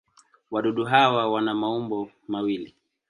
Wadudu 0.51 0.85
hawa 0.85 1.31
wana 1.31 1.53
maumbo 1.53 2.11
mawili. 2.27 2.75